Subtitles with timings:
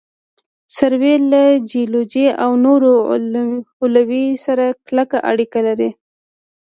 [0.77, 2.93] سروې له جیولوجي او نورو
[3.83, 5.89] علومو سره کلکه اړیکه لري